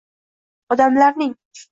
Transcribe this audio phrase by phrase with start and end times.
[0.75, 1.35] Odamlarning